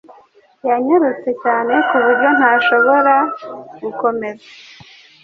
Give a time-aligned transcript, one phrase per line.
[0.69, 3.15] Yanyarutse cyane ku buryo ntashobora
[3.81, 4.47] gukomeza.